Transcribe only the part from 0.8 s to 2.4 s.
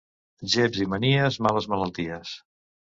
i manies, males malalties.